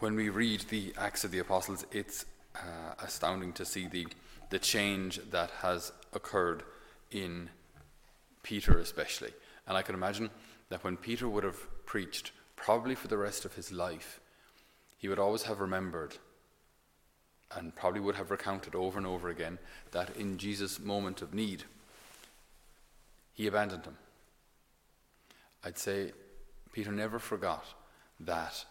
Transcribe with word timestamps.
when 0.00 0.14
we 0.14 0.28
read 0.28 0.60
the 0.62 0.92
Acts 0.98 1.24
of 1.24 1.30
the 1.30 1.38
Apostles, 1.38 1.86
it's 1.92 2.26
uh, 2.54 2.94
astounding 3.02 3.52
to 3.54 3.64
see 3.64 3.86
the, 3.86 4.06
the 4.50 4.58
change 4.58 5.20
that 5.30 5.50
has 5.62 5.92
occurred 6.12 6.62
in 7.10 7.50
Peter, 8.42 8.78
especially. 8.78 9.32
And 9.66 9.76
I 9.76 9.82
can 9.82 9.94
imagine 9.94 10.30
that 10.68 10.84
when 10.84 10.96
Peter 10.96 11.28
would 11.28 11.44
have 11.44 11.86
preached, 11.86 12.32
probably 12.56 12.94
for 12.94 13.08
the 13.08 13.16
rest 13.16 13.44
of 13.44 13.54
his 13.54 13.72
life, 13.72 14.20
he 14.98 15.08
would 15.08 15.18
always 15.18 15.44
have 15.44 15.60
remembered 15.60 16.16
and 17.56 17.74
probably 17.74 18.00
would 18.00 18.16
have 18.16 18.30
recounted 18.30 18.74
over 18.74 18.98
and 18.98 19.06
over 19.06 19.28
again 19.28 19.58
that 19.92 20.16
in 20.16 20.38
Jesus' 20.38 20.80
moment 20.80 21.22
of 21.22 21.34
need, 21.34 21.64
he 23.32 23.46
abandoned 23.46 23.84
him. 23.84 23.96
I'd 25.64 25.78
say 25.78 26.12
Peter 26.72 26.90
never 26.90 27.18
forgot 27.18 27.64
that 28.20 28.64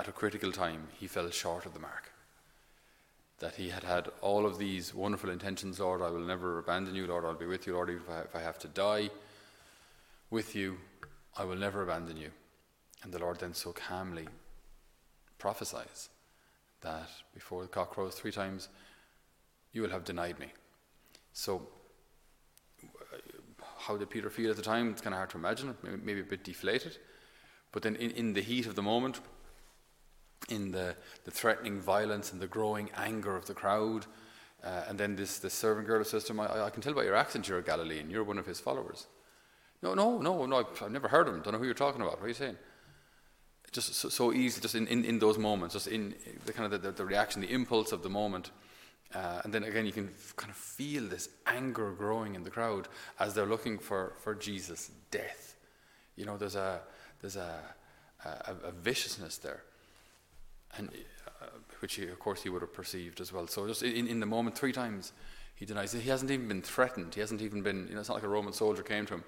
at 0.00 0.08
a 0.08 0.12
critical 0.12 0.50
time 0.50 0.88
he 0.98 1.06
fell 1.06 1.28
short 1.28 1.66
of 1.66 1.74
the 1.74 1.78
mark. 1.78 2.10
That 3.38 3.56
he 3.56 3.68
had 3.68 3.84
had 3.84 4.08
all 4.22 4.46
of 4.46 4.56
these 4.56 4.94
wonderful 4.94 5.28
intentions, 5.28 5.78
Lord, 5.78 6.00
I 6.00 6.08
will 6.08 6.20
never 6.20 6.58
abandon 6.58 6.94
you, 6.94 7.06
Lord, 7.06 7.26
I'll 7.26 7.34
be 7.34 7.44
with 7.44 7.66
you, 7.66 7.74
Lord, 7.74 7.90
if 7.90 8.08
I, 8.08 8.20
if 8.20 8.34
I 8.34 8.40
have 8.40 8.58
to 8.60 8.68
die 8.68 9.10
with 10.30 10.56
you, 10.56 10.78
I 11.36 11.44
will 11.44 11.56
never 11.56 11.82
abandon 11.82 12.16
you. 12.16 12.30
And 13.02 13.12
the 13.12 13.18
Lord 13.18 13.40
then 13.40 13.52
so 13.52 13.72
calmly 13.72 14.26
prophesies 15.38 16.08
that 16.80 17.10
before 17.34 17.60
the 17.62 17.68
cock 17.68 17.90
crows 17.90 18.14
three 18.14 18.32
times, 18.32 18.68
you 19.74 19.82
will 19.82 19.90
have 19.90 20.04
denied 20.04 20.38
me. 20.38 20.48
So, 21.34 21.66
uh, 22.82 23.16
how 23.78 23.98
did 23.98 24.08
Peter 24.08 24.30
feel 24.30 24.50
at 24.50 24.56
the 24.56 24.62
time? 24.62 24.90
It's 24.90 25.02
kind 25.02 25.12
of 25.12 25.18
hard 25.18 25.30
to 25.30 25.38
imagine, 25.38 25.76
maybe, 25.82 25.96
maybe 26.02 26.20
a 26.20 26.24
bit 26.24 26.42
deflated. 26.42 26.96
But 27.70 27.82
then, 27.82 27.96
in, 27.96 28.10
in 28.12 28.32
the 28.32 28.40
heat 28.40 28.66
of 28.66 28.74
the 28.74 28.82
moment, 28.82 29.20
in 30.48 30.72
the, 30.72 30.96
the 31.24 31.30
threatening 31.30 31.80
violence 31.80 32.32
and 32.32 32.40
the 32.40 32.46
growing 32.46 32.90
anger 32.96 33.36
of 33.36 33.46
the 33.46 33.54
crowd, 33.54 34.06
uh, 34.64 34.84
and 34.88 34.98
then 34.98 35.16
this, 35.16 35.38
this 35.38 35.54
servant 35.54 35.86
girl 35.86 36.04
says 36.04 36.24
to 36.24 36.32
him, 36.32 36.40
I, 36.40 36.64
I, 36.64 36.70
can 36.70 36.82
tell 36.82 36.92
by 36.92 37.04
your 37.04 37.14
accent 37.14 37.48
you're 37.48 37.58
a 37.58 37.62
Galilean, 37.62 38.10
you're 38.10 38.24
one 38.24 38.38
of 38.38 38.46
his 38.46 38.60
followers. 38.60 39.06
No, 39.82 39.94
no, 39.94 40.18
no, 40.18 40.44
no, 40.46 40.66
I've, 40.82 40.90
never 40.90 41.08
heard 41.08 41.28
of 41.28 41.34
him, 41.34 41.42
don't 41.42 41.52
know 41.52 41.58
who 41.58 41.64
you're 41.64 41.74
talking 41.74 42.02
about. 42.02 42.18
What 42.18 42.24
are 42.24 42.28
you 42.28 42.34
saying? 42.34 42.56
just 43.72 43.94
so, 43.94 44.08
so 44.08 44.32
easy, 44.32 44.60
just 44.60 44.74
in, 44.74 44.86
in, 44.88 45.04
in, 45.04 45.18
those 45.18 45.38
moments, 45.38 45.74
just 45.74 45.86
in 45.86 46.14
the 46.44 46.52
kind 46.52 46.72
of 46.72 46.82
the, 46.82 46.90
the 46.90 47.04
reaction, 47.04 47.40
the 47.40 47.52
impulse 47.52 47.92
of 47.92 48.02
the 48.02 48.08
moment. 48.08 48.50
Uh, 49.14 49.40
and 49.44 49.52
then 49.52 49.64
again, 49.64 49.86
you 49.86 49.92
can 49.92 50.08
f- 50.08 50.34
kind 50.36 50.50
of 50.50 50.56
feel 50.56 51.06
this 51.06 51.28
anger 51.46 51.92
growing 51.92 52.34
in 52.34 52.42
the 52.44 52.50
crowd 52.50 52.88
as 53.18 53.34
they're 53.34 53.46
looking 53.46 53.78
for, 53.78 54.14
for 54.18 54.34
Jesus' 54.34 54.90
death. 55.10 55.56
You 56.16 56.26
know, 56.26 56.36
there's 56.36 56.56
a 56.56 56.80
there's 57.20 57.36
a, 57.36 57.60
a, 58.24 58.54
a 58.64 58.72
viciousness 58.72 59.38
there, 59.38 59.62
and 60.76 60.90
uh, 61.40 61.46
which 61.80 61.94
he, 61.94 62.06
of 62.08 62.18
course 62.18 62.42
he 62.42 62.48
would 62.48 62.62
have 62.62 62.72
perceived 62.72 63.20
as 63.20 63.32
well. 63.32 63.46
So 63.46 63.66
just 63.66 63.82
in, 63.82 64.06
in 64.06 64.20
the 64.20 64.26
moment, 64.26 64.56
three 64.56 64.72
times 64.72 65.12
he 65.54 65.66
denies. 65.66 65.94
it. 65.94 66.00
He 66.00 66.10
hasn't 66.10 66.30
even 66.30 66.48
been 66.48 66.62
threatened. 66.62 67.14
He 67.14 67.20
hasn't 67.20 67.42
even 67.42 67.62
been. 67.62 67.86
You 67.88 67.94
know, 67.94 68.00
it's 68.00 68.08
not 68.08 68.14
like 68.14 68.24
a 68.24 68.28
Roman 68.28 68.52
soldier 68.52 68.82
came 68.82 69.06
to 69.06 69.14
him 69.14 69.24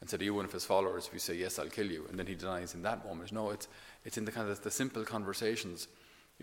and 0.00 0.08
said, 0.08 0.20
Are 0.20 0.24
you 0.24 0.34
one 0.34 0.44
of 0.44 0.52
his 0.52 0.64
followers? 0.64 1.06
If 1.08 1.12
you 1.12 1.18
say, 1.18 1.34
Yes, 1.34 1.58
I'll 1.58 1.68
kill 1.68 1.90
you. 1.90 2.06
And 2.08 2.18
then 2.18 2.26
he 2.26 2.34
denies 2.34 2.74
in 2.74 2.82
that 2.82 3.04
moment. 3.04 3.32
No, 3.32 3.50
it's, 3.50 3.68
it's 4.04 4.18
in 4.18 4.24
the 4.24 4.32
kind 4.32 4.48
of 4.48 4.62
the 4.62 4.70
simple 4.70 5.04
conversations 5.04 5.88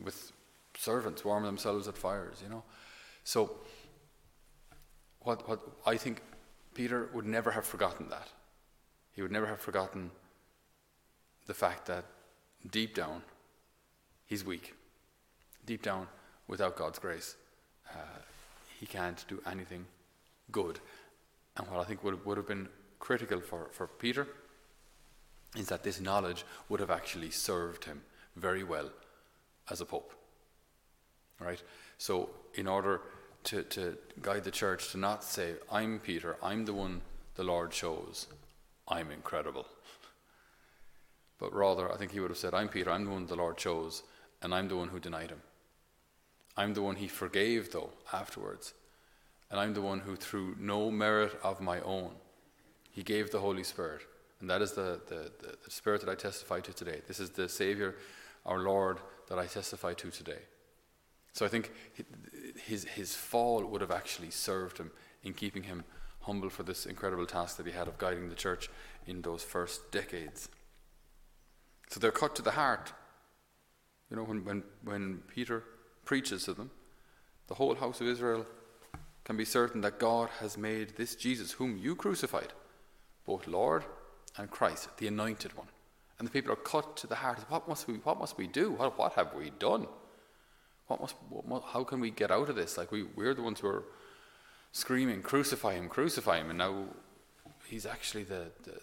with 0.01 0.31
servants 0.77 1.23
warming 1.23 1.45
themselves 1.45 1.87
at 1.87 1.97
fires, 1.97 2.41
you 2.43 2.49
know. 2.49 2.63
So, 3.23 3.51
what, 5.21 5.47
what 5.47 5.61
I 5.85 5.95
think 5.95 6.21
Peter 6.73 7.09
would 7.13 7.25
never 7.25 7.51
have 7.51 7.65
forgotten 7.65 8.09
that. 8.09 8.27
He 9.13 9.21
would 9.21 9.31
never 9.31 9.45
have 9.45 9.59
forgotten 9.59 10.11
the 11.45 11.53
fact 11.53 11.85
that 11.85 12.05
deep 12.71 12.95
down, 12.95 13.21
he's 14.25 14.45
weak. 14.45 14.73
Deep 15.66 15.81
down, 15.81 16.07
without 16.47 16.75
God's 16.75 16.99
grace, 16.99 17.35
uh, 17.89 18.19
he 18.79 18.85
can't 18.85 19.23
do 19.27 19.41
anything 19.49 19.85
good. 20.51 20.79
And 21.57 21.67
what 21.67 21.79
I 21.79 21.84
think 21.84 22.03
would, 22.03 22.25
would 22.25 22.38
have 22.38 22.47
been 22.47 22.67
critical 23.00 23.39
for, 23.39 23.69
for 23.72 23.88
Peter 23.88 24.28
is 25.56 25.67
that 25.67 25.84
this 25.84 26.01
knowledge 26.01 26.45
would 26.69 26.79
have 26.79 26.91
actually 26.91 27.29
served 27.29 27.85
him 27.85 28.01
very 28.35 28.63
well 28.63 28.89
as 29.69 29.81
a 29.81 29.85
pope. 29.85 30.13
Right? 31.40 31.61
So, 31.97 32.29
in 32.55 32.67
order 32.67 33.01
to, 33.45 33.63
to 33.63 33.97
guide 34.22 34.44
the 34.44 34.51
church 34.51 34.91
to 34.91 34.97
not 34.97 35.23
say, 35.23 35.55
I'm 35.72 36.00
Peter, 36.00 36.38
I'm 36.41 36.66
the 36.66 36.73
one 36.73 37.01
the 37.35 37.44
Lord 37.44 37.72
chose, 37.72 38.28
I'm 38.88 39.11
incredible. 39.11 39.66
But 41.43 41.53
rather, 41.53 41.91
I 41.91 41.97
think 41.97 42.13
he 42.13 42.21
would 42.21 42.29
have 42.29 42.37
said, 42.37 42.53
I'm 42.53 42.69
Peter, 42.69 42.89
I'm 42.89 43.03
the 43.03 43.11
one 43.11 43.25
the 43.25 43.35
Lord 43.35 43.57
chose, 43.57 44.03
and 44.41 44.55
I'm 44.55 44.69
the 44.69 44.77
one 44.77 44.87
who 44.87 44.97
denied 44.97 45.29
him. 45.29 45.41
I'm 46.55 46.73
the 46.73 46.81
one 46.81 46.95
he 46.95 47.09
forgave, 47.09 47.73
though, 47.73 47.89
afterwards. 48.13 48.73
And 49.51 49.59
I'm 49.59 49.73
the 49.73 49.81
one 49.81 49.99
who, 49.99 50.15
through 50.15 50.55
no 50.57 50.89
merit 50.89 51.37
of 51.43 51.59
my 51.59 51.81
own, 51.81 52.11
he 52.91 53.03
gave 53.03 53.29
the 53.29 53.41
Holy 53.41 53.63
Spirit. 53.63 54.03
And 54.39 54.49
that 54.49 54.61
is 54.61 54.71
the, 54.71 55.01
the, 55.09 55.33
the, 55.41 55.57
the 55.65 55.69
Spirit 55.69 55.99
that 55.99 56.09
I 56.09 56.15
testify 56.15 56.61
to 56.61 56.71
today. 56.71 57.01
This 57.09 57.19
is 57.19 57.31
the 57.31 57.49
Savior, 57.49 57.95
our 58.45 58.59
Lord, 58.59 58.99
that 59.27 59.37
I 59.37 59.45
testify 59.45 59.95
to 59.95 60.11
today. 60.11 60.43
So 61.33 61.45
I 61.45 61.49
think 61.49 61.73
his, 62.55 62.85
his 62.85 63.15
fall 63.15 63.65
would 63.65 63.81
have 63.81 63.91
actually 63.91 64.31
served 64.31 64.77
him 64.77 64.91
in 65.23 65.33
keeping 65.33 65.63
him 65.63 65.83
humble 66.21 66.49
for 66.49 66.63
this 66.63 66.85
incredible 66.85 67.25
task 67.25 67.57
that 67.57 67.65
he 67.65 67.73
had 67.73 67.89
of 67.89 67.97
guiding 67.97 68.29
the 68.29 68.35
church 68.35 68.69
in 69.05 69.21
those 69.21 69.43
first 69.43 69.91
decades. 69.91 70.47
So 71.93 71.99
they're 71.99 72.09
cut 72.09 72.35
to 72.37 72.41
the 72.41 72.49
heart. 72.49 72.91
You 74.09 74.17
know, 74.17 74.23
when, 74.23 74.43
when, 74.43 74.63
when 74.83 75.19
Peter 75.27 75.63
preaches 76.05 76.45
to 76.45 76.53
them, 76.55 76.71
the 77.45 77.53
whole 77.53 77.75
house 77.75 78.01
of 78.01 78.07
Israel 78.07 78.47
can 79.25 79.37
be 79.37 79.45
certain 79.45 79.81
that 79.81 79.99
God 79.99 80.29
has 80.39 80.57
made 80.57 80.97
this 80.97 81.13
Jesus, 81.13 81.51
whom 81.51 81.77
you 81.77 81.95
crucified, 81.95 82.51
both 83.27 83.45
Lord 83.45 83.85
and 84.39 84.49
Christ, 84.49 84.89
the 84.97 85.05
anointed 85.05 85.55
one. 85.55 85.67
And 86.17 86.27
the 86.27 86.31
people 86.31 86.51
are 86.51 86.55
cut 86.55 86.97
to 86.97 87.05
the 87.05 87.13
heart. 87.13 87.45
What 87.47 87.69
must 87.69 87.87
we, 87.87 87.93
what 87.97 88.17
must 88.17 88.39
we 88.39 88.47
do? 88.47 88.71
What, 88.71 88.97
what 88.97 89.13
have 89.13 89.35
we 89.35 89.51
done? 89.51 89.85
What 90.87 90.99
must, 90.99 91.13
what, 91.29 91.61
how 91.73 91.83
can 91.83 91.99
we 91.99 92.09
get 92.09 92.31
out 92.31 92.49
of 92.49 92.55
this? 92.55 92.75
Like 92.75 92.91
we, 92.91 93.03
we're 93.03 93.35
the 93.35 93.43
ones 93.43 93.59
who 93.59 93.67
are 93.67 93.83
screaming, 94.71 95.21
crucify 95.21 95.75
him, 95.75 95.89
crucify 95.89 96.39
him. 96.39 96.49
And 96.49 96.57
now 96.57 96.85
he's 97.67 97.85
actually 97.85 98.23
the, 98.23 98.47
the, 98.63 98.79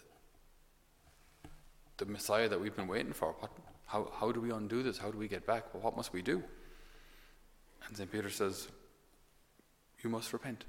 the 2.01 2.11
Messiah 2.11 2.49
that 2.49 2.59
we've 2.59 2.75
been 2.75 2.87
waiting 2.87 3.13
for. 3.13 3.35
What, 3.39 3.51
how, 3.85 4.11
how 4.19 4.31
do 4.31 4.41
we 4.41 4.49
undo 4.49 4.81
this? 4.81 4.97
How 4.97 5.11
do 5.11 5.19
we 5.19 5.27
get 5.27 5.45
back? 5.45 5.71
Well, 5.71 5.83
what 5.83 5.95
must 5.95 6.11
we 6.11 6.23
do? 6.23 6.43
And 7.85 7.95
St. 7.95 8.11
Peter 8.11 8.31
says, 8.31 8.67
You 10.03 10.09
must 10.09 10.33
repent. 10.33 10.65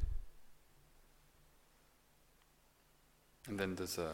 And 3.48 3.58
then 3.58 3.74
there's 3.74 3.96
a, 3.96 4.12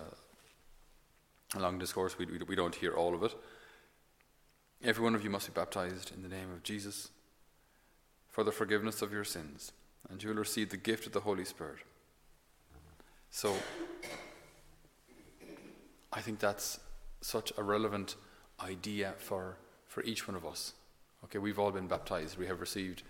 a 1.57 1.59
long 1.59 1.79
discourse, 1.79 2.17
we, 2.17 2.27
we, 2.27 2.39
we 2.47 2.55
don't 2.55 2.75
hear 2.75 2.93
all 2.93 3.15
of 3.15 3.25
it. 3.25 3.35
Every 4.85 5.03
one 5.03 5.17
of 5.17 5.25
you 5.25 5.29
must 5.29 5.49
be 5.49 5.53
baptized 5.53 6.13
in 6.15 6.23
the 6.23 6.29
name 6.29 6.53
of 6.53 6.63
Jesus 6.63 7.09
for 8.29 8.45
the 8.45 8.53
forgiveness 8.53 9.03
of 9.03 9.13
your 9.13 9.25
sins, 9.25 9.73
and 10.09 10.23
you 10.23 10.29
will 10.29 10.37
receive 10.37 10.71
the 10.71 10.77
gift 10.77 11.07
of 11.07 11.13
the 11.13 11.21
Holy 11.21 11.45
Spirit. 11.45 11.79
So, 13.31 13.57
I 16.13 16.21
think 16.21 16.39
that's 16.39 16.79
such 17.21 17.53
a 17.57 17.63
relevant 17.63 18.17
idea 18.61 19.15
for, 19.19 19.57
for 19.87 20.03
each 20.03 20.27
one 20.27 20.37
of 20.37 20.47
us. 20.47 20.75
Okay, 21.25 21.39
we've 21.39 21.59
all 21.59 21.71
been 21.71 21.89
baptized, 21.89 22.39
we 22.39 22.47
have 22.47 22.61
received 22.61 23.03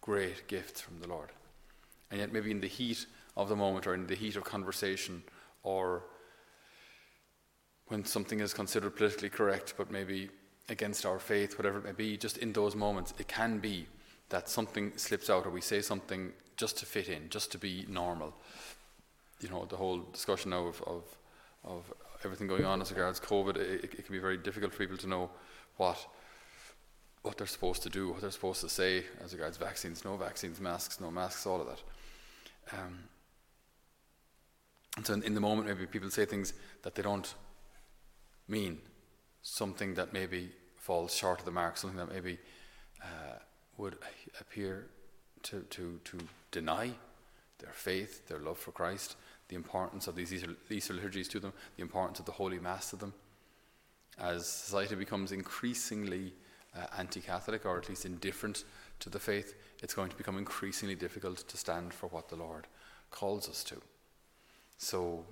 great 0.00 0.48
gifts 0.48 0.80
from 0.80 1.00
the 1.00 1.08
Lord. 1.08 1.30
And 2.10 2.20
yet, 2.20 2.32
maybe 2.32 2.50
in 2.50 2.60
the 2.60 2.66
heat 2.66 3.06
of 3.36 3.48
the 3.48 3.56
moment 3.56 3.86
or 3.86 3.94
in 3.94 4.06
the 4.06 4.14
heat 4.14 4.36
of 4.36 4.44
conversation 4.44 5.22
or 5.62 6.02
when 7.88 8.04
something 8.04 8.40
is 8.40 8.54
considered 8.54 8.96
politically 8.96 9.28
correct 9.28 9.74
but 9.76 9.90
maybe 9.90 10.30
against 10.68 11.04
our 11.04 11.18
faith, 11.18 11.58
whatever 11.58 11.78
it 11.78 11.84
may 11.84 11.92
be, 11.92 12.16
just 12.16 12.38
in 12.38 12.52
those 12.52 12.74
moments, 12.74 13.12
it 13.18 13.28
can 13.28 13.58
be 13.58 13.86
that 14.28 14.48
something 14.48 14.92
slips 14.96 15.28
out 15.28 15.44
or 15.44 15.50
we 15.50 15.60
say 15.60 15.80
something 15.82 16.32
just 16.56 16.78
to 16.78 16.86
fit 16.86 17.08
in, 17.08 17.28
just 17.28 17.50
to 17.52 17.58
be 17.58 17.84
normal. 17.88 18.32
You 19.40 19.48
know, 19.48 19.64
the 19.64 19.76
whole 19.76 19.98
discussion 20.12 20.50
now 20.50 20.66
of, 20.66 20.82
of, 20.82 21.02
of 21.64 21.92
everything 22.24 22.46
going 22.46 22.64
on 22.64 22.80
as 22.80 22.90
regards 22.90 23.20
COVID, 23.20 23.56
it, 23.56 23.84
it, 23.84 24.04
can 24.04 24.12
be 24.12 24.18
very 24.18 24.36
difficult 24.36 24.72
for 24.72 24.78
people 24.78 24.96
to 24.98 25.06
know 25.06 25.30
what 25.76 26.06
what 27.22 27.36
they're 27.36 27.46
supposed 27.46 27.82
to 27.82 27.90
do, 27.90 28.08
what 28.08 28.22
they're 28.22 28.30
supposed 28.30 28.62
to 28.62 28.68
say 28.68 29.04
as 29.22 29.34
regards 29.34 29.58
vaccines, 29.58 30.04
no 30.06 30.16
vaccines, 30.16 30.58
masks, 30.58 31.00
no 31.00 31.10
masks, 31.10 31.46
all 31.46 31.60
of 31.60 31.66
that. 31.66 31.82
Um, 32.72 32.98
and 34.96 35.06
so 35.06 35.12
in, 35.14 35.22
in 35.24 35.34
the 35.34 35.40
moment, 35.40 35.68
maybe 35.68 35.86
people 35.86 36.10
say 36.10 36.24
things 36.24 36.54
that 36.82 36.94
they 36.94 37.02
don't 37.02 37.34
mean, 38.48 38.78
something 39.42 39.94
that 39.94 40.14
maybe 40.14 40.50
falls 40.76 41.14
short 41.14 41.40
of 41.40 41.44
the 41.44 41.50
mark, 41.50 41.76
something 41.76 41.98
that 41.98 42.10
maybe 42.10 42.38
uh, 43.02 43.38
would 43.76 43.98
appear 44.40 44.86
to, 45.42 45.60
to, 45.70 46.00
to 46.04 46.18
deny 46.50 46.92
their 47.60 47.72
faith, 47.72 48.28
their 48.28 48.38
love 48.38 48.58
for 48.58 48.72
Christ, 48.72 49.16
the 49.48 49.56
importance 49.56 50.06
of 50.06 50.14
these 50.14 50.32
Easter, 50.32 50.54
Easter 50.70 50.94
liturgies 50.94 51.28
to 51.28 51.40
them, 51.40 51.52
the 51.76 51.82
importance 51.82 52.18
of 52.18 52.26
the 52.26 52.32
Holy 52.32 52.58
Mass 52.58 52.90
to 52.90 52.96
them. 52.96 53.14
as 54.18 54.46
society 54.46 54.94
becomes 54.94 55.32
increasingly 55.32 56.32
uh, 56.76 56.86
anti 56.98 57.20
Catholic 57.20 57.66
or 57.66 57.78
at 57.78 57.88
least 57.88 58.04
indifferent 58.04 58.64
to 59.00 59.10
the 59.10 59.18
faith, 59.18 59.54
it's 59.82 59.94
going 59.94 60.10
to 60.10 60.16
become 60.16 60.38
increasingly 60.38 60.94
difficult 60.94 61.38
to 61.48 61.56
stand 61.56 61.92
for 61.92 62.06
what 62.08 62.28
the 62.28 62.36
Lord 62.36 62.66
calls 63.10 63.48
us 63.48 63.64
to. 63.64 63.80
So 64.78 65.24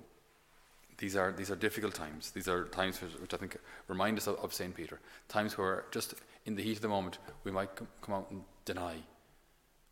these 0.97 1.15
are, 1.15 1.31
these 1.31 1.49
are 1.49 1.55
difficult 1.55 1.93
times. 1.93 2.31
These 2.31 2.47
are 2.47 2.65
times 2.65 3.01
which, 3.01 3.13
which 3.13 3.33
I 3.33 3.37
think 3.37 3.57
remind 3.87 4.17
us 4.17 4.27
of, 4.27 4.35
of 4.39 4.53
St. 4.53 4.75
Peter. 4.75 4.99
Times 5.29 5.57
where, 5.57 5.85
just 5.91 6.13
in 6.45 6.55
the 6.55 6.63
heat 6.63 6.77
of 6.77 6.81
the 6.81 6.89
moment, 6.89 7.19
we 7.43 7.51
might 7.51 7.75
com- 7.75 7.87
come 8.01 8.15
out 8.15 8.31
and 8.31 8.43
deny. 8.65 8.97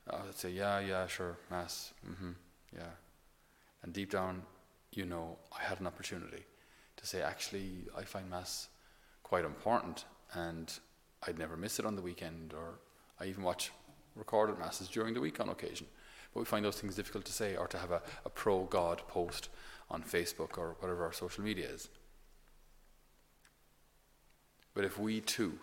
Uh, 0.10 0.20
say, 0.34 0.50
yeah, 0.50 0.80
yeah, 0.80 1.06
sure, 1.08 1.38
Mass, 1.52 1.94
mm-hmm, 2.10 2.32
yeah. 2.74 2.92
And 3.84 3.94
deep 3.94 4.12
down, 4.12 4.42
you 4.94 5.06
know, 5.06 5.38
I 5.58 5.64
had 5.64 5.80
an 5.80 5.88
opportunity 5.88 6.44
to 6.96 7.08
say, 7.08 7.22
actually, 7.22 7.86
I 7.98 8.04
find 8.04 8.30
Mass 8.30 8.70
quite 9.24 9.46
important 9.46 10.06
and 10.34 10.74
I'd 11.26 11.38
never 11.38 11.58
miss 11.58 11.80
it 11.80 11.86
on 11.86 11.96
the 11.96 12.02
weekend, 12.02 12.54
or 12.54 12.80
I 13.20 13.26
even 13.26 13.44
watch 13.44 13.72
recorded 14.16 14.60
Masses 14.60 14.88
during 14.88 15.14
the 15.14 15.22
week 15.22 15.40
on 15.40 15.50
occasion. 15.50 15.88
But 16.34 16.42
we 16.42 16.46
find 16.46 16.64
those 16.64 16.80
things 16.80 16.96
difficult 16.96 17.26
to 17.26 17.34
say 17.34 17.56
or 17.56 17.68
to 17.68 17.78
have 17.78 17.92
a, 17.92 18.02
a 18.26 18.30
pro 18.30 18.64
God 18.66 19.02
post 19.08 19.50
on 19.90 20.04
Facebook 20.04 20.58
or 20.58 20.76
whatever 20.80 21.06
our 21.06 21.14
social 21.14 21.44
media 21.44 21.68
is. 21.68 21.90
But 24.74 24.86
if 24.86 25.00
we 25.00 25.22
too, 25.22 25.58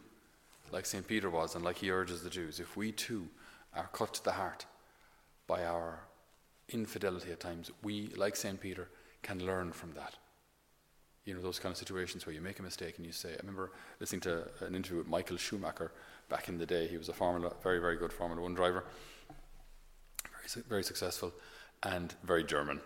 like 0.72 0.86
St. 0.86 1.06
Peter 1.06 1.30
was 1.30 1.54
and 1.54 1.64
like 1.64 1.76
he 1.76 1.90
urges 1.90 2.22
the 2.22 2.30
Jews, 2.30 2.58
if 2.58 2.76
we 2.76 2.90
too 2.90 3.28
are 3.76 3.88
cut 3.92 4.14
to 4.14 4.24
the 4.24 4.32
heart 4.32 4.66
by 5.46 5.64
our 5.64 6.00
infidelity 6.68 7.30
at 7.30 7.40
times, 7.40 7.70
we, 7.82 8.08
like 8.16 8.36
St. 8.36 8.60
Peter, 8.60 8.88
can 9.22 9.44
learn 9.44 9.72
from 9.72 9.92
that. 9.94 10.14
You 11.24 11.34
know, 11.34 11.40
those 11.40 11.58
kind 11.58 11.72
of 11.72 11.78
situations 11.78 12.26
where 12.26 12.34
you 12.34 12.40
make 12.40 12.58
a 12.58 12.62
mistake 12.62 12.98
and 12.98 13.06
you 13.06 13.12
say, 13.12 13.30
I 13.30 13.36
remember 13.40 13.72
listening 13.98 14.20
to 14.22 14.46
an 14.60 14.74
interview 14.74 14.98
with 14.98 15.08
Michael 15.08 15.38
Schumacher 15.38 15.90
back 16.28 16.48
in 16.48 16.58
the 16.58 16.66
day. 16.66 16.86
He 16.86 16.98
was 16.98 17.08
a 17.08 17.14
Formula, 17.14 17.52
very, 17.62 17.78
very 17.78 17.96
good 17.96 18.12
Formula 18.12 18.42
One 18.42 18.54
driver, 18.54 18.84
very, 20.30 20.64
very 20.68 20.84
successful, 20.84 21.32
and 21.82 22.14
very 22.22 22.44
German. 22.44 22.80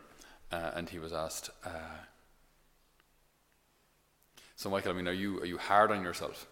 Uh, 0.52 0.70
and 0.74 0.88
he 0.88 0.98
was 0.98 1.12
asked, 1.12 1.50
uh, 1.64 1.98
"So, 4.56 4.70
Michael, 4.70 4.92
I 4.92 4.94
mean, 4.94 5.08
are 5.08 5.12
you 5.12 5.40
are 5.40 5.46
you 5.46 5.58
hard 5.58 5.90
on 5.90 6.02
yourself?" 6.02 6.46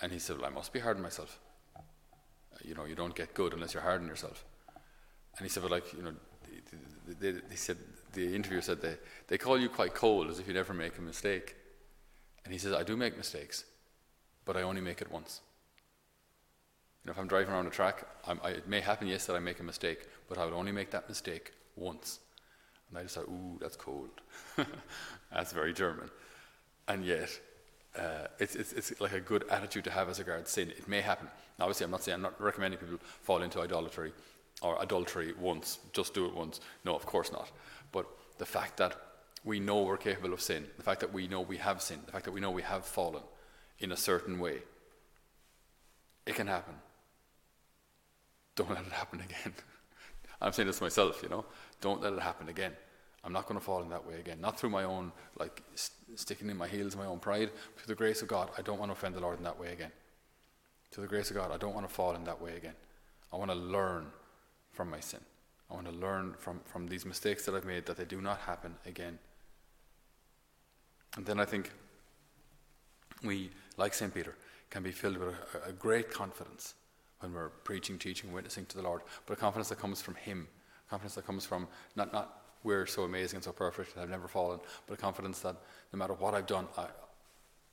And 0.00 0.12
he 0.12 0.18
said, 0.18 0.36
"Well, 0.36 0.46
I 0.46 0.50
must 0.50 0.72
be 0.72 0.78
hard 0.78 0.98
on 0.98 1.02
myself. 1.02 1.40
You 2.64 2.74
know, 2.74 2.84
you 2.84 2.94
don't 2.94 3.14
get 3.14 3.34
good 3.34 3.52
unless 3.52 3.74
you're 3.74 3.82
hard 3.82 4.02
on 4.02 4.08
yourself." 4.08 4.44
And 5.36 5.46
he 5.46 5.48
said, 5.48 5.62
"But 5.62 5.72
like, 5.72 5.92
you 5.92 6.02
know." 6.02 6.12
They, 7.06 7.32
they, 7.32 7.40
they 7.40 7.56
said 7.56 7.78
the 8.12 8.34
interviewer 8.34 8.60
said 8.60 8.80
they, 8.80 8.96
they 9.28 9.38
call 9.38 9.58
you 9.58 9.68
quite 9.68 9.94
cold 9.94 10.28
as 10.28 10.38
if 10.38 10.48
you 10.48 10.54
never 10.54 10.74
make 10.74 10.98
a 10.98 11.02
mistake. 11.02 11.56
And 12.44 12.52
he 12.52 12.58
says, 12.58 12.72
I 12.72 12.82
do 12.82 12.96
make 12.96 13.16
mistakes, 13.16 13.64
but 14.44 14.56
I 14.56 14.62
only 14.62 14.80
make 14.80 15.00
it 15.00 15.10
once. 15.10 15.40
You 17.04 17.08
know, 17.08 17.12
if 17.12 17.18
I'm 17.18 17.28
driving 17.28 17.52
around 17.52 17.66
a 17.66 17.70
track, 17.70 18.06
I, 18.26 18.50
it 18.50 18.68
may 18.68 18.80
happen, 18.80 19.06
yes, 19.06 19.26
that 19.26 19.36
I 19.36 19.38
make 19.38 19.60
a 19.60 19.62
mistake, 19.62 20.08
but 20.28 20.38
I 20.38 20.44
will 20.44 20.54
only 20.54 20.72
make 20.72 20.90
that 20.90 21.08
mistake 21.08 21.52
once. 21.76 22.20
And 22.88 22.98
I 22.98 23.02
just 23.02 23.16
thought, 23.16 23.28
ooh, 23.28 23.58
that's 23.60 23.76
cold. 23.76 24.08
that's 25.32 25.52
very 25.52 25.72
German. 25.72 26.10
And 26.88 27.04
yet, 27.04 27.38
uh, 27.96 28.26
it's, 28.38 28.54
it's, 28.54 28.72
it's 28.72 29.00
like 29.00 29.12
a 29.12 29.20
good 29.20 29.44
attitude 29.50 29.84
to 29.84 29.90
have 29.90 30.08
as 30.08 30.18
regards 30.18 30.50
sin. 30.50 30.70
It 30.70 30.88
may 30.88 31.00
happen. 31.00 31.28
Now, 31.58 31.64
obviously, 31.64 31.84
I'm 31.84 31.90
not 31.90 32.02
saying 32.02 32.16
I'm 32.16 32.22
not 32.22 32.40
recommending 32.40 32.78
people 32.78 32.98
fall 33.22 33.42
into 33.42 33.60
idolatry 33.60 34.12
or 34.62 34.80
adultery 34.82 35.34
once, 35.38 35.78
just 35.92 36.14
do 36.14 36.26
it 36.26 36.34
once. 36.34 36.60
No, 36.84 36.94
of 36.94 37.06
course 37.06 37.32
not. 37.32 37.50
But 37.92 38.06
the 38.38 38.46
fact 38.46 38.76
that 38.78 38.96
we 39.44 39.60
know 39.60 39.82
we're 39.82 39.96
capable 39.96 40.32
of 40.32 40.40
sin, 40.40 40.66
the 40.76 40.82
fact 40.82 41.00
that 41.00 41.12
we 41.12 41.28
know 41.28 41.40
we 41.40 41.56
have 41.58 41.80
sinned, 41.80 42.02
the 42.06 42.12
fact 42.12 42.24
that 42.24 42.32
we 42.32 42.40
know 42.40 42.50
we 42.50 42.62
have 42.62 42.84
fallen 42.84 43.22
in 43.78 43.92
a 43.92 43.96
certain 43.96 44.38
way, 44.38 44.58
it 46.26 46.34
can 46.34 46.46
happen. 46.46 46.74
Don't 48.56 48.70
let 48.70 48.84
it 48.84 48.92
happen 48.92 49.20
again. 49.20 49.54
I'm 50.40 50.52
saying 50.52 50.66
this 50.66 50.80
myself, 50.80 51.22
you 51.22 51.28
know. 51.28 51.44
Don't 51.80 52.02
let 52.02 52.12
it 52.12 52.20
happen 52.20 52.48
again. 52.48 52.72
I'm 53.24 53.32
not 53.32 53.46
going 53.46 53.58
to 53.58 53.64
fall 53.64 53.82
in 53.82 53.88
that 53.90 54.06
way 54.06 54.14
again. 54.20 54.40
Not 54.40 54.58
through 54.58 54.70
my 54.70 54.84
own, 54.84 55.12
like, 55.38 55.62
st- 55.74 56.18
sticking 56.18 56.48
in 56.48 56.56
my 56.56 56.68
heels, 56.68 56.96
my 56.96 57.06
own 57.06 57.18
pride. 57.18 57.50
Through 57.76 57.86
the 57.86 57.94
grace 57.94 58.22
of 58.22 58.28
God, 58.28 58.50
I 58.56 58.62
don't 58.62 58.78
want 58.78 58.90
to 58.90 58.92
offend 58.92 59.14
the 59.14 59.20
Lord 59.20 59.38
in 59.38 59.44
that 59.44 59.58
way 59.58 59.72
again. 59.72 59.90
Through 60.90 61.02
the 61.02 61.08
grace 61.08 61.30
of 61.30 61.36
God, 61.36 61.50
I 61.50 61.56
don't 61.56 61.74
want 61.74 61.86
to 61.86 61.92
fall 61.92 62.14
in 62.14 62.24
that 62.24 62.40
way 62.40 62.56
again. 62.56 62.74
I 63.32 63.36
want 63.36 63.50
to 63.50 63.56
learn 63.56 64.06
from 64.72 64.90
my 64.90 65.00
sin. 65.00 65.20
I 65.70 65.74
want 65.74 65.86
to 65.86 65.92
learn 65.92 66.34
from, 66.38 66.60
from 66.64 66.86
these 66.86 67.04
mistakes 67.04 67.44
that 67.44 67.54
I've 67.54 67.66
made 67.66 67.86
that 67.86 67.96
they 67.96 68.04
do 68.04 68.20
not 68.20 68.38
happen 68.38 68.74
again. 68.86 69.18
And 71.16 71.26
then 71.26 71.40
I 71.40 71.44
think 71.44 71.72
we, 73.22 73.50
like 73.76 73.92
St. 73.92 74.14
Peter, 74.14 74.34
can 74.70 74.82
be 74.82 74.92
filled 74.92 75.18
with 75.18 75.34
a, 75.66 75.70
a 75.70 75.72
great 75.72 76.10
confidence 76.10 76.74
when 77.20 77.32
we're 77.32 77.48
preaching, 77.48 77.98
teaching, 77.98 78.32
witnessing 78.32 78.64
to 78.66 78.76
the 78.76 78.82
Lord, 78.82 79.02
but 79.26 79.32
a 79.32 79.36
confidence 79.36 79.68
that 79.70 79.78
comes 79.78 80.00
from 80.00 80.14
Him, 80.14 80.46
confidence 80.88 81.16
that 81.16 81.26
comes 81.26 81.44
from 81.44 81.66
not, 81.96 82.12
not 82.12 82.38
we're 82.64 82.86
so 82.86 83.02
amazing 83.02 83.36
and 83.36 83.44
so 83.44 83.52
perfect 83.52 83.94
and 83.94 84.02
I've 84.02 84.10
never 84.10 84.28
fallen, 84.28 84.60
but 84.86 84.94
a 84.94 84.96
confidence 84.96 85.40
that 85.40 85.56
no 85.92 85.98
matter 85.98 86.14
what 86.14 86.34
I've 86.34 86.46
done, 86.46 86.66
I, 86.76 86.86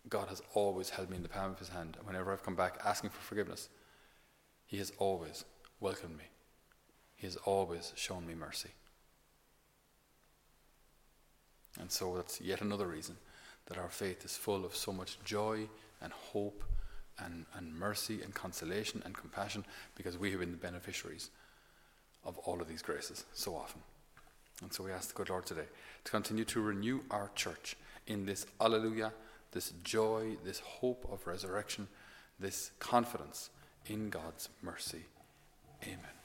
God 0.09 0.27
has 0.29 0.41
always 0.53 0.89
held 0.89 1.09
me 1.09 1.17
in 1.17 1.23
the 1.23 1.29
palm 1.29 1.51
of 1.51 1.59
His 1.59 1.69
hand. 1.69 1.95
And 1.97 2.07
whenever 2.07 2.31
I've 2.31 2.43
come 2.43 2.55
back 2.55 2.79
asking 2.85 3.09
for 3.09 3.21
forgiveness, 3.21 3.69
He 4.65 4.77
has 4.77 4.91
always 4.97 5.45
welcomed 5.79 6.17
me. 6.17 6.25
He 7.15 7.27
has 7.27 7.35
always 7.37 7.93
shown 7.95 8.27
me 8.27 8.35
mercy. 8.35 8.69
And 11.79 11.91
so 11.91 12.15
that's 12.15 12.39
yet 12.39 12.61
another 12.61 12.87
reason 12.87 13.17
that 13.65 13.77
our 13.77 13.89
faith 13.89 14.23
is 14.23 14.37
full 14.37 14.63
of 14.63 14.75
so 14.75 14.93
much 14.93 15.17
joy 15.23 15.67
and 16.01 16.13
hope 16.13 16.63
and, 17.19 17.45
and 17.55 17.73
mercy 17.73 18.21
and 18.21 18.33
consolation 18.33 19.01
and 19.05 19.15
compassion 19.15 19.65
because 19.95 20.17
we 20.17 20.31
have 20.31 20.39
been 20.39 20.51
the 20.51 20.57
beneficiaries 20.57 21.31
of 22.23 22.37
all 22.39 22.61
of 22.61 22.67
these 22.67 22.81
graces 22.81 23.25
so 23.33 23.55
often. 23.55 23.81
And 24.61 24.71
so 24.71 24.83
we 24.83 24.91
ask 24.91 25.09
the 25.09 25.15
good 25.15 25.29
Lord 25.29 25.45
today 25.45 25.67
to 26.03 26.11
continue 26.11 26.45
to 26.45 26.61
renew 26.61 27.01
our 27.11 27.29
church 27.35 27.75
in 28.07 28.25
this 28.25 28.45
alleluia, 28.61 29.11
this 29.51 29.73
joy, 29.83 30.37
this 30.43 30.59
hope 30.59 31.07
of 31.11 31.27
resurrection, 31.27 31.87
this 32.39 32.71
confidence 32.79 33.49
in 33.87 34.09
God's 34.09 34.49
mercy. 34.61 35.05
Amen. 35.83 36.24